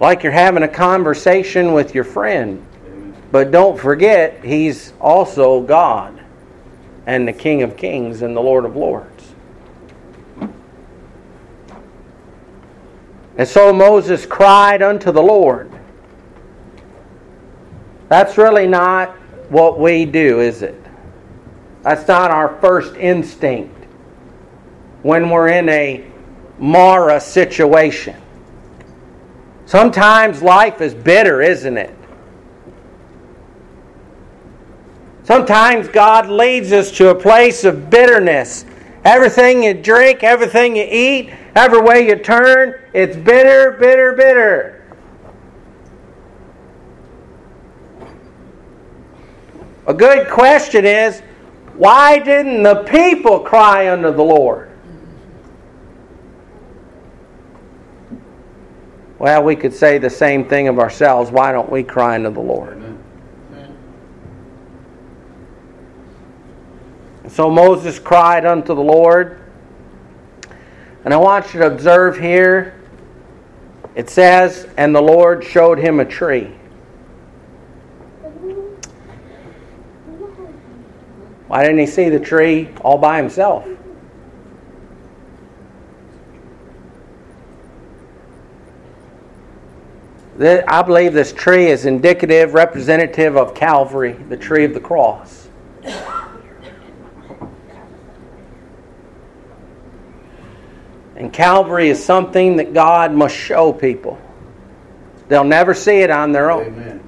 [0.00, 2.66] like you're having a conversation with your friend.
[3.32, 6.20] But don't forget, He's also God
[7.06, 9.09] and the King of Kings and the Lord of Lords.
[13.40, 15.72] And so Moses cried unto the Lord.
[18.10, 19.12] That's really not
[19.48, 20.78] what we do, is it?
[21.80, 23.86] That's not our first instinct
[25.00, 26.04] when we're in a
[26.58, 28.14] Marah situation.
[29.64, 31.96] Sometimes life is bitter, isn't it?
[35.24, 38.66] Sometimes God leads us to a place of bitterness.
[39.04, 44.76] Everything you drink, everything you eat, every way you turn, it's bitter, bitter, bitter.
[49.86, 51.20] A good question is
[51.76, 54.70] why didn't the people cry unto the Lord?
[59.18, 61.30] Well, we could say the same thing of ourselves.
[61.30, 62.89] Why don't we cry unto the Lord?
[67.30, 69.40] So Moses cried unto the Lord.
[71.04, 72.80] And I want you to observe here
[73.94, 76.54] it says, And the Lord showed him a tree.
[81.48, 83.66] Why didn't he see the tree all by himself?
[90.40, 95.48] I believe this tree is indicative, representative of Calvary, the tree of the cross.
[101.20, 104.20] And Calvary is something that God must show people.
[105.28, 106.66] They'll never see it on their own.
[106.66, 107.06] Amen.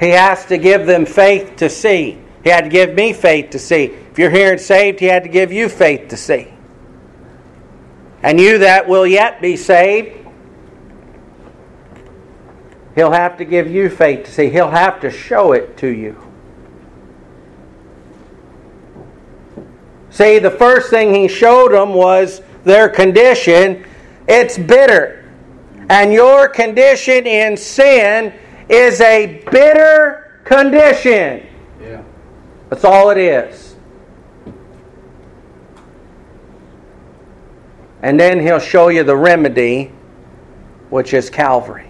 [0.00, 2.18] He has to give them faith to see.
[2.42, 3.84] He had to give me faith to see.
[3.84, 6.48] If you're here and saved, He had to give you faith to see
[8.22, 10.14] and you that will yet be saved,
[12.94, 14.50] He'll have to give you faith to see.
[14.50, 16.20] He'll have to show it to you.
[20.18, 23.86] See, the first thing he showed them was their condition.
[24.26, 25.32] It's bitter.
[25.88, 28.34] And your condition in sin
[28.68, 31.46] is a bitter condition.
[31.80, 32.02] Yeah.
[32.68, 33.76] That's all it is.
[38.02, 39.92] And then he'll show you the remedy,
[40.90, 41.87] which is Calvary.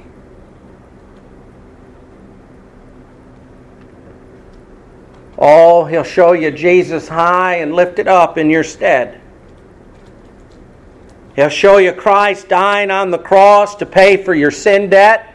[5.39, 9.21] Oh, he'll show you Jesus high and lifted up in your stead.
[11.37, 15.33] He'll show you Christ dying on the cross to pay for your sin debt.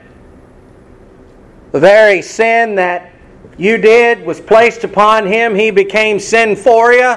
[1.72, 3.14] The very sin that
[3.58, 5.56] you did was placed upon him.
[5.56, 7.16] He became sin for you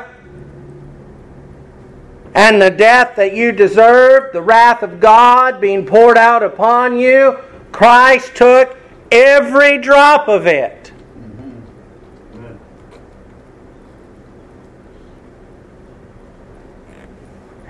[2.36, 7.38] and the death that you deserved, the wrath of God being poured out upon you,
[7.72, 8.76] Christ took
[9.10, 10.85] every drop of it.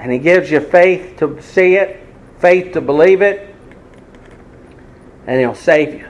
[0.06, 1.98] And He gives you faith to see it,
[2.38, 3.52] faith to believe it,
[5.26, 6.08] and He'll save you.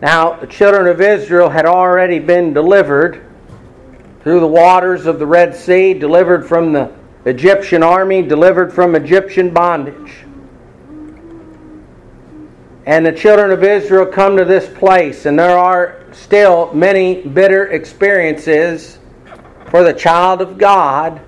[0.00, 3.22] Now, the children of Israel had already been delivered
[4.22, 6.90] through the waters of the Red Sea, delivered from the
[7.26, 10.24] Egyptian army, delivered from Egyptian bondage.
[12.88, 17.66] And the children of Israel come to this place, and there are still many bitter
[17.66, 18.98] experiences
[19.68, 21.18] for the child of God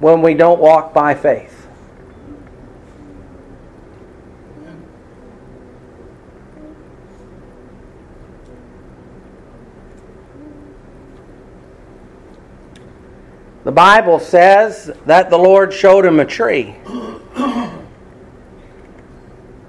[0.00, 1.54] when we don't walk by faith.
[13.64, 16.74] the Bible says that the Lord showed him a tree,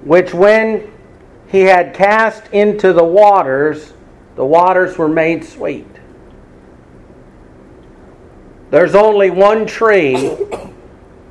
[0.03, 0.91] which when
[1.47, 3.93] he had cast into the waters,
[4.35, 5.87] the waters were made sweet.
[8.69, 10.35] There's only one tree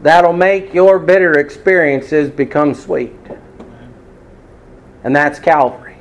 [0.03, 3.15] that'll make your bitter experiences become sweet,
[5.05, 5.97] and that's Calvary.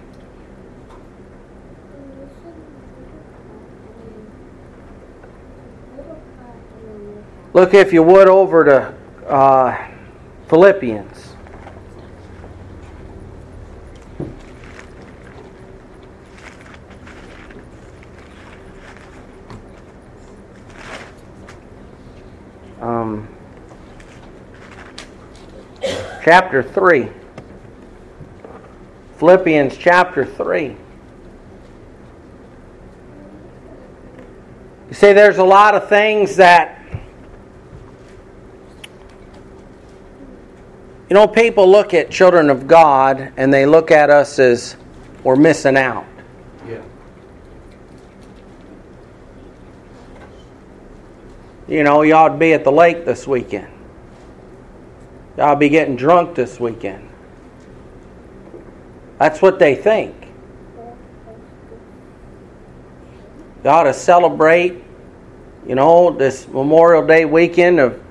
[7.53, 9.87] Look, if you would, over to uh,
[10.47, 11.26] Philippians.
[26.27, 27.07] Chapter 3.
[29.17, 30.75] Philippians chapter 3.
[34.89, 36.73] You see, there's a lot of things that
[41.09, 44.75] You know, people look at children of God and they look at us as
[45.23, 46.05] we're missing out.
[46.67, 46.81] Yeah.
[51.69, 53.76] You know, you ought to be at the lake this weekend.
[55.37, 57.07] To be getting drunk this weekend.
[59.19, 60.15] That's what they think.
[63.63, 64.83] You ought to celebrate,
[65.67, 68.01] you know, this Memorial Day weekend of,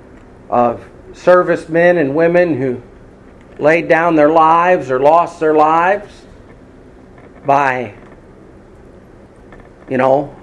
[0.50, 2.82] of servicemen and women who
[3.58, 6.26] laid down their lives or lost their lives
[7.44, 7.94] by,
[9.88, 10.36] you know,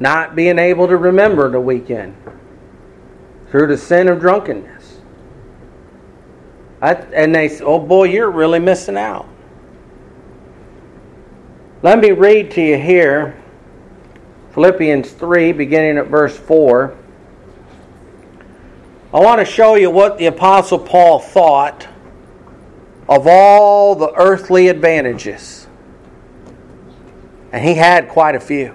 [0.00, 2.16] not being able to remember the weekend
[3.50, 4.73] through the sin of drunkenness.
[6.84, 9.26] I, and they say, oh boy, you're really missing out.
[11.80, 13.42] Let me read to you here
[14.52, 16.94] Philippians 3, beginning at verse 4.
[19.14, 21.88] I want to show you what the Apostle Paul thought
[23.08, 25.66] of all the earthly advantages.
[27.50, 28.74] And he had quite a few.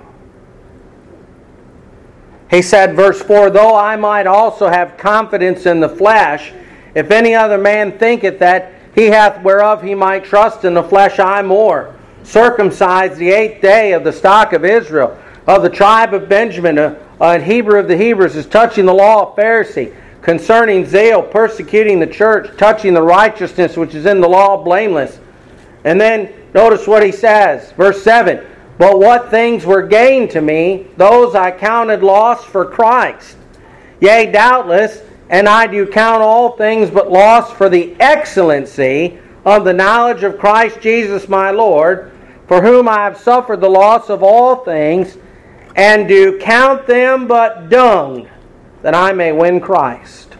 [2.49, 6.53] He said, verse 4 Though I might also have confidence in the flesh,
[6.99, 11.17] if any other man thinketh that he hath whereof he might trust in the flesh,
[11.17, 11.95] I more.
[12.23, 17.39] Circumcised the eighth day of the stock of Israel, of the tribe of Benjamin, a
[17.39, 22.55] Hebrew of the Hebrews, is touching the law of Pharisee concerning zeal, persecuting the church,
[22.57, 25.19] touching the righteousness which is in the law, blameless.
[25.85, 28.45] And then notice what he says, verse 7
[28.77, 33.37] But what things were gained to me, those I counted loss for Christ.
[34.01, 39.73] Yea, doubtless, and I do count all things but loss for the excellency of the
[39.73, 42.11] knowledge of Christ Jesus my Lord,
[42.47, 45.17] for whom I have suffered the loss of all things,
[45.75, 48.27] and do count them but dung
[48.81, 50.35] that I may win Christ.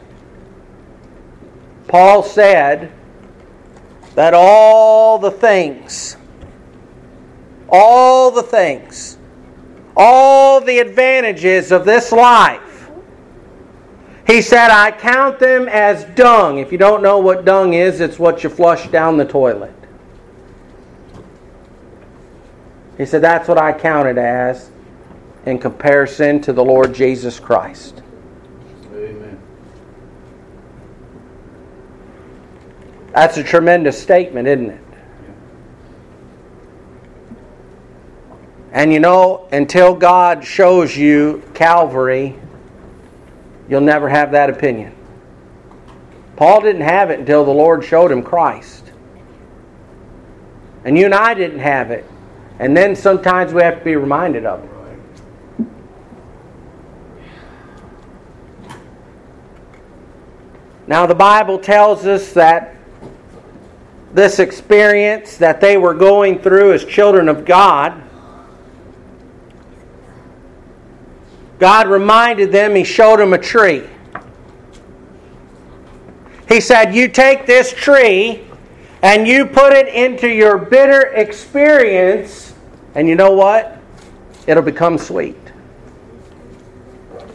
[1.88, 2.92] Paul said
[4.16, 6.18] that all the things,
[7.70, 9.18] all the things,
[9.96, 12.69] all the advantages of this life,
[14.30, 16.60] he said, I count them as dung.
[16.60, 19.74] If you don't know what dung is, it's what you flush down the toilet.
[22.96, 24.70] He said, That's what I count it as
[25.48, 28.04] in comparison to the Lord Jesus Christ.
[28.94, 29.42] Amen.
[33.14, 34.82] That's a tremendous statement, isn't it?
[38.74, 42.38] And you know, until God shows you Calvary,
[43.70, 44.94] you'll never have that opinion.
[46.36, 48.92] Paul didn't have it until the Lord showed him Christ.
[50.86, 52.06] And you and I didn't have it.
[52.60, 54.70] And then sometimes we have to be reminded of it.
[60.88, 62.76] Now, the Bible tells us that
[64.12, 68.02] this experience that they were going through as children of God,
[71.60, 73.84] God reminded them, He showed them a tree.
[76.48, 78.44] He said, You take this tree
[79.02, 82.54] and you put it into your bitter experience,
[82.96, 83.78] and you know what?
[84.48, 85.38] It'll become sweet.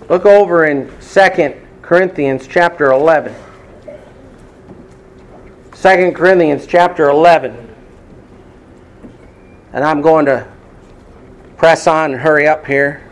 [0.09, 3.35] Look over in 2 Corinthians chapter 11.
[5.73, 7.75] 2 Corinthians chapter 11.
[9.73, 10.47] And I'm going to
[11.57, 13.03] press on and hurry up here.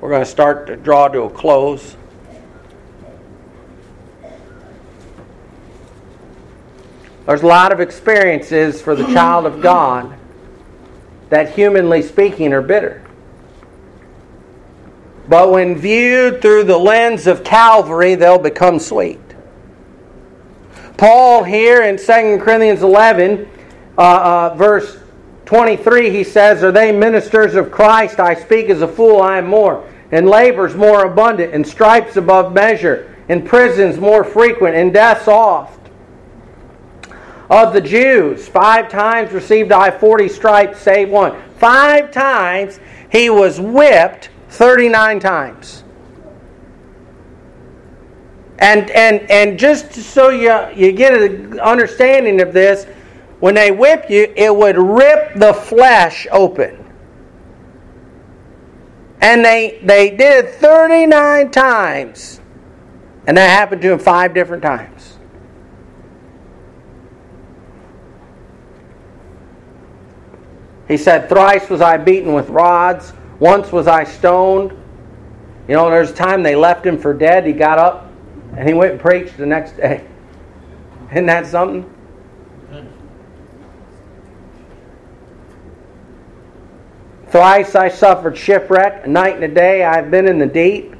[0.00, 1.96] We're going to start to draw to a close.
[7.24, 10.16] There's a lot of experiences for the child of God
[11.30, 13.02] that, humanly speaking, are bitter.
[15.28, 19.18] But when viewed through the lens of Calvary, they'll become sweet.
[20.96, 23.48] Paul here in 2 Corinthians 11,
[23.98, 24.98] uh, uh, verse
[25.46, 28.20] 23, he says, Are they ministers of Christ?
[28.20, 29.88] I speak as a fool, I am more.
[30.12, 35.90] In labors more abundant, in stripes above measure, in prisons more frequent, in deaths oft.
[37.48, 41.40] Of the Jews, five times received I forty stripes, save one.
[41.58, 42.80] Five times
[43.10, 45.84] he was whipped 39 times.
[48.58, 52.86] And, and, and just so you, you get an understanding of this,
[53.40, 56.82] when they whip you, it would rip the flesh open.
[59.20, 62.40] And they, they did it 39 times.
[63.26, 65.18] And that happened to him five different times.
[70.88, 74.70] He said, Thrice was I beaten with rods, once was I stoned.
[75.66, 77.44] You know, there's a time they left him for dead.
[77.44, 78.12] He got up
[78.56, 80.06] and he went and preached the next day.
[81.10, 81.92] Isn't that something?
[87.28, 90.94] Thrice I suffered shipwreck, a night and a day I have been in the deep.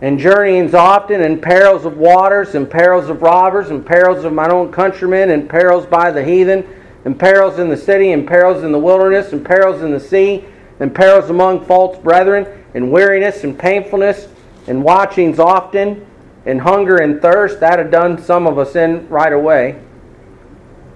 [0.00, 4.48] And journeyings often, and perils of waters, and perils of robbers, and perils of my
[4.48, 6.66] own countrymen, and perils by the heathen,
[7.04, 10.44] and perils in the city, and perils in the wilderness, and perils in the sea,
[10.80, 14.28] and perils among false brethren, and weariness and painfulness,
[14.66, 16.06] and watchings often,
[16.44, 17.60] and hunger and thirst.
[17.60, 19.80] That had done some of us in right away.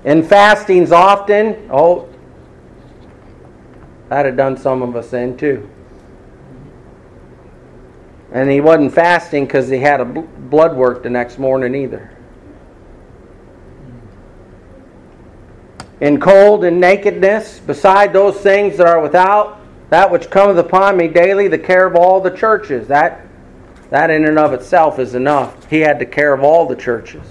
[0.04, 1.68] And fastings often.
[1.70, 2.08] Oh,
[4.12, 5.66] that had done some of us in too.
[8.30, 12.14] And he wasn't fasting because he had a blood work the next morning either.
[16.02, 19.58] In cold and nakedness, beside those things that are without,
[19.88, 22.88] that which cometh upon me daily, the care of all the churches.
[22.88, 23.26] That,
[23.88, 25.70] that in and of itself is enough.
[25.70, 27.24] He had the care of all the churches.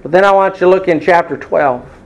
[0.00, 1.99] But then I want you to look in chapter 12.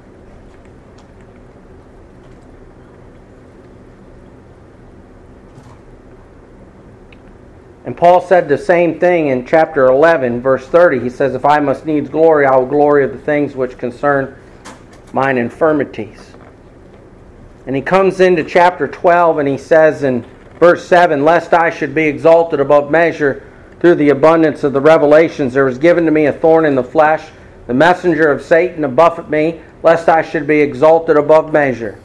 [7.94, 10.98] And Paul said the same thing in chapter 11, verse 30.
[10.98, 14.36] He says, If I must needs glory, I will glory of the things which concern
[15.12, 16.34] mine infirmities.
[17.68, 20.26] And he comes into chapter 12 and he says in
[20.58, 25.54] verse 7 Lest I should be exalted above measure through the abundance of the revelations,
[25.54, 27.30] there was given to me a thorn in the flesh,
[27.68, 32.00] the messenger of Satan to buffet me, lest I should be exalted above measure.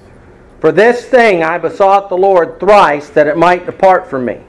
[0.60, 4.44] For this thing I besought the Lord thrice that it might depart from me.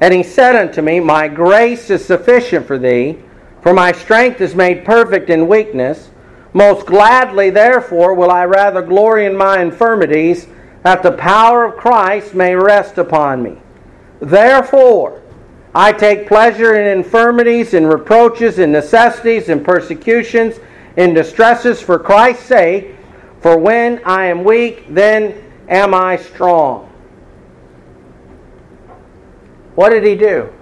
[0.00, 3.18] And he said unto me, My grace is sufficient for thee,
[3.62, 6.10] for my strength is made perfect in weakness.
[6.52, 10.46] Most gladly, therefore, will I rather glory in my infirmities,
[10.82, 13.58] that the power of Christ may rest upon me.
[14.20, 15.20] Therefore,
[15.74, 20.58] I take pleasure in infirmities, in reproaches, in necessities, in persecutions,
[20.96, 22.96] in distresses for Christ's sake.
[23.40, 26.87] For when I am weak, then am I strong.
[29.78, 30.52] What did he do?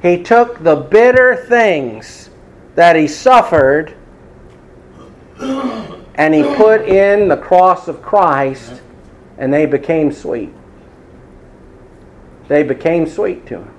[0.00, 2.30] He took the bitter things
[2.76, 3.96] that he suffered
[5.40, 8.80] and he put in the cross of Christ
[9.38, 10.52] and they became sweet.
[12.46, 13.74] They became sweet to him.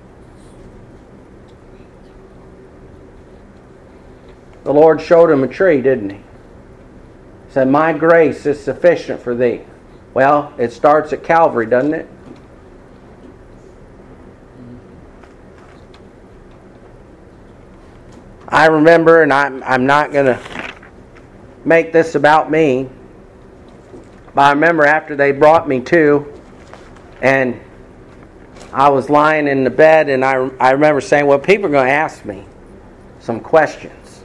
[4.65, 6.17] The Lord showed him a tree, didn't he?
[6.17, 6.23] He
[7.51, 9.61] said, My grace is sufficient for thee.
[10.13, 12.09] Well, it starts at Calvary, doesn't it?
[18.51, 20.73] I remember, and I'm, I'm not going to
[21.63, 22.89] make this about me,
[24.35, 26.41] but I remember after they brought me to,
[27.21, 27.59] and
[28.73, 31.87] I was lying in the bed, and I, I remember saying, Well, people are going
[31.87, 32.45] to ask me
[33.19, 34.23] some questions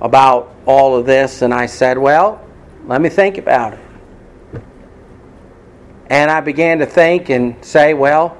[0.00, 1.42] about all of this.
[1.42, 2.44] And I said, Well,
[2.86, 3.80] let me think about it.
[6.08, 8.36] And I began to think and say, Well,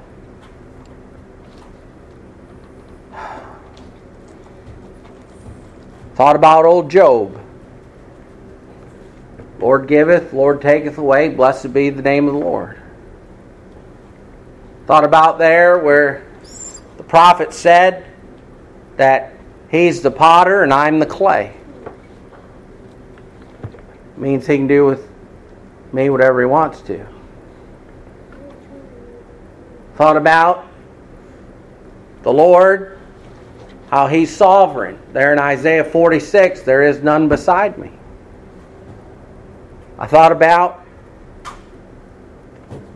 [6.15, 7.41] Thought about old Job.
[9.59, 12.81] Lord giveth, Lord taketh away, blessed be the name of the Lord.
[14.87, 16.25] Thought about there where
[16.95, 18.05] the prophet said
[18.95, 19.33] that
[19.69, 21.53] he's the potter and I'm the clay.
[24.15, 25.09] Means he can do with
[25.91, 27.05] me whatever he wants to.
[29.95, 30.65] Thought about
[32.21, 32.94] the Lord
[33.95, 34.99] how he's sovereign.
[35.13, 37.91] There in Isaiah 46, there is none beside me.
[39.97, 40.85] I thought about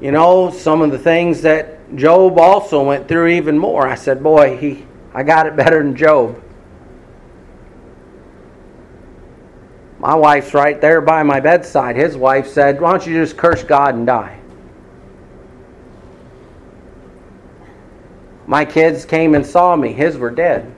[0.02, 3.88] you know, some of the things that Job also went through even more.
[3.88, 6.44] I said, boy, he, I got it better than Job.
[10.00, 11.96] My wife's right there by my bedside.
[11.96, 14.38] His wife said, Why don't you just curse God and die?
[18.48, 19.94] My kids came and saw me.
[19.94, 20.74] His were dead.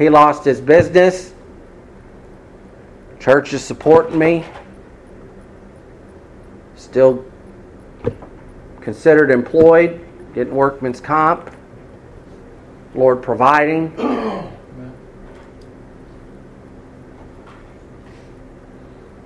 [0.00, 1.32] He lost his business.
[3.18, 4.46] Church is supporting me.
[6.74, 7.22] Still
[8.80, 10.00] considered employed,
[10.34, 11.54] getting workman's comp.
[12.94, 13.90] Lord providing.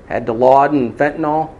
[0.09, 1.55] Had Dilaudid and fentanyl.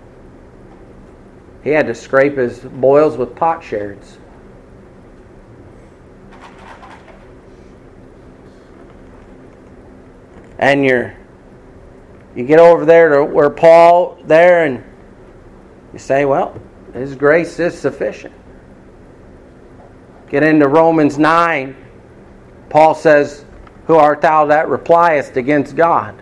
[1.63, 4.19] He had to scrape his boils with pot potsherds.
[10.59, 11.17] And you're
[12.35, 14.83] you get over there to where Paul there and
[15.93, 16.61] you say, well,
[16.93, 18.35] his grace is sufficient.
[20.29, 21.77] Get into Romans 9.
[22.69, 23.45] Paul says,
[23.87, 26.21] Who art thou that repliest against God?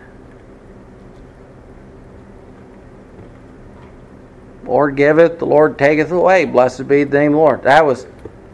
[4.65, 6.45] Lord giveth, the Lord taketh away.
[6.45, 7.63] Blessed be the name of the Lord.
[7.63, 8.05] That was,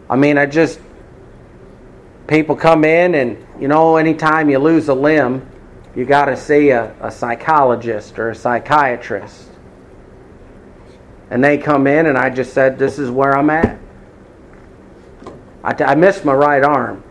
[0.08, 0.80] I mean, I just,
[2.26, 5.49] people come in and, you know, anytime you lose a limb,
[6.00, 9.50] you got to see a, a psychologist or a psychiatrist.
[11.28, 13.78] And they come in, and I just said, This is where I'm at.
[15.62, 17.04] I, t- I missed my right arm.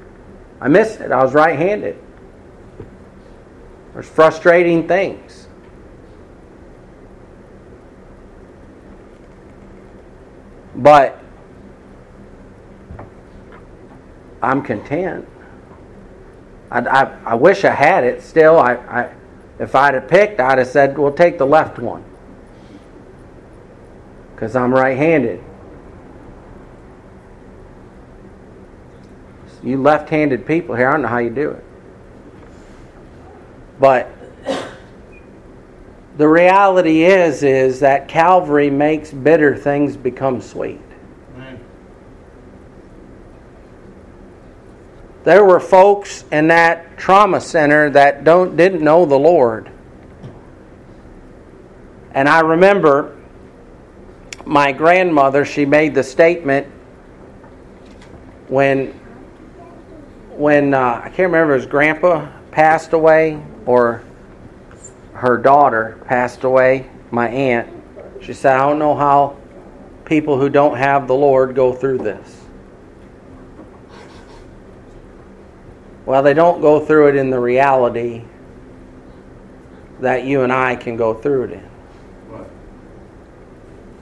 [0.59, 1.11] I missed it.
[1.11, 2.01] I was right handed.
[3.93, 5.47] There's frustrating things.
[10.77, 11.21] But
[14.41, 15.27] I'm content.
[16.71, 18.59] I, I, I wish I had it still.
[18.59, 19.13] I, I,
[19.59, 22.03] if I'd have picked, I'd have said, well, take the left one.
[24.33, 25.43] Because I'm right handed.
[29.61, 31.63] You left handed people here, I don't know how you do it.
[33.79, 34.09] But
[36.17, 40.81] the reality is is that Calvary makes bitter things become sweet.
[45.23, 49.69] There were folks in that trauma center that don't didn't know the Lord.
[52.13, 53.15] And I remember
[54.45, 56.67] my grandmother, she made the statement
[58.47, 58.87] when
[60.31, 64.03] when uh, I can't remember his grandpa passed away or
[65.13, 67.69] her daughter passed away, my aunt.
[68.21, 69.37] She said, I don't know how
[70.05, 72.38] people who don't have the Lord go through this.
[76.09, 78.23] Well, they don't go through it in the reality
[79.99, 81.69] that you and I can go through it in.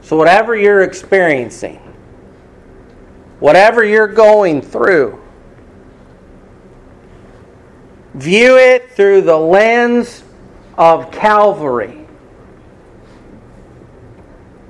[0.03, 1.81] So, whatever you're experiencing,
[3.41, 5.21] whatever you're going through,
[8.13, 10.23] view it through the lens
[10.77, 12.06] of Calvary.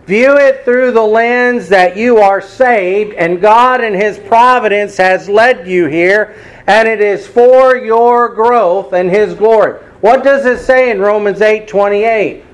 [0.08, 5.28] View it through the lens that you are saved and God in His providence has
[5.28, 6.34] led you here
[6.66, 9.74] and it is for your growth and His glory.
[10.00, 12.46] What does it say in Romans 8 28?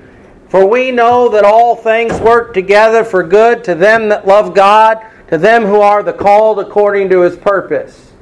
[0.49, 5.05] For we know that all things work together for good to them that love God,
[5.27, 8.13] to them who are the called according to His purpose.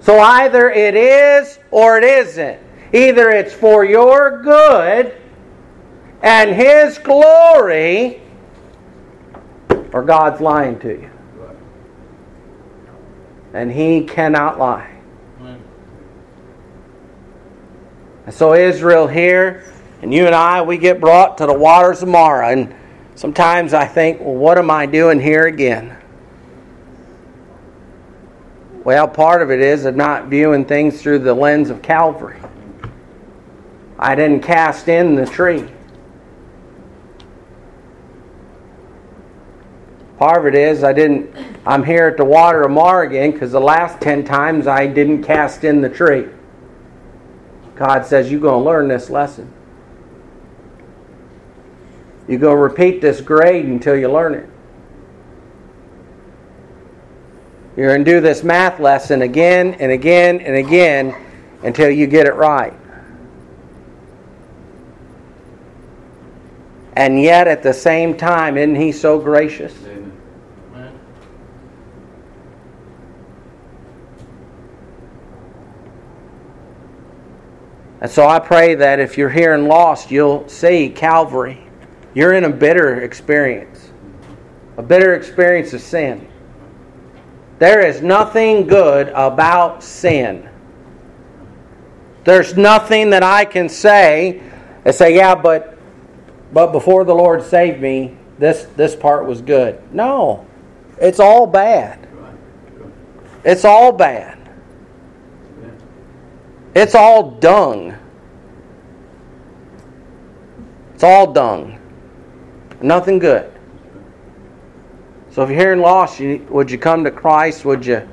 [0.00, 2.60] So either it is or it isn't.
[2.92, 5.16] Either it's for your good
[6.24, 8.22] and His glory,
[9.92, 11.10] or God's lying to you.
[13.52, 14.90] And He cannot lie.
[18.24, 19.70] And so Israel here,
[20.00, 22.48] and you and I, we get brought to the waters of Marah.
[22.48, 22.74] And
[23.16, 25.94] sometimes I think, well, what am I doing here again?
[28.82, 32.40] Well, part of it is of not viewing things through the lens of Calvary.
[33.98, 35.68] I didn't cast in the tree.
[40.20, 41.34] It is I didn't.
[41.66, 45.24] I'm here at the water of Marah again because the last ten times I didn't
[45.24, 46.28] cast in the tree.
[47.74, 49.52] God says you're going to learn this lesson.
[52.28, 54.48] You're going to repeat this grade until you learn it.
[57.76, 61.14] You're going to do this math lesson again and again and again
[61.64, 62.72] until you get it right.
[66.96, 69.74] And yet, at the same time, isn't He so gracious?
[78.04, 81.66] And so I pray that if you're here and lost, you'll see Calvary.
[82.12, 83.92] You're in a bitter experience,
[84.76, 86.28] a bitter experience of sin.
[87.58, 90.46] There is nothing good about sin.
[92.24, 94.42] There's nothing that I can say
[94.84, 95.78] and say, yeah, but
[96.52, 99.80] but before the Lord saved me, this this part was good.
[99.94, 100.46] No.
[101.00, 102.06] It's all bad.
[103.46, 104.43] It's all bad.
[106.74, 107.96] It's all dung.
[110.94, 111.78] It's all dung.
[112.82, 113.52] Nothing good.
[115.30, 117.64] So if you're hearing lost, you, would you come to Christ?
[117.64, 118.08] Would you,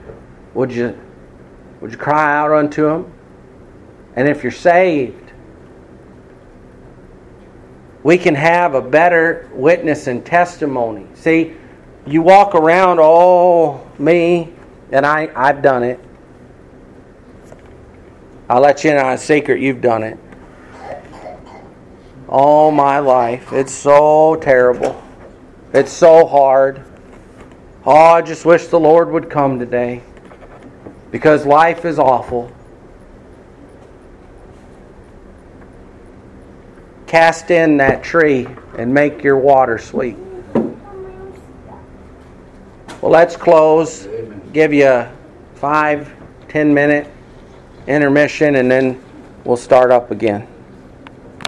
[0.54, 1.00] would you,
[1.80, 3.12] would you cry out unto Him?
[4.16, 5.32] And if you're saved,
[8.04, 11.08] we can have a better witness and testimony.
[11.14, 11.54] See,
[12.08, 14.52] you walk around, oh, me,
[14.92, 16.00] and I, I've done it.
[18.52, 20.20] I'll let you in on a secret, you've done it.
[22.28, 23.54] All my life.
[23.54, 25.02] It's so terrible.
[25.74, 26.84] It's so hard.
[27.86, 30.02] Oh, I just wish the Lord would come today.
[31.12, 32.52] Because life is awful.
[37.08, 40.18] Cast in that tree and make your water sweet.
[43.00, 44.10] Well, let's close.
[44.52, 45.10] Give you a
[45.56, 46.14] five,
[46.50, 47.08] ten minute
[47.88, 49.02] intermission, and then
[49.44, 50.48] we'll start up again.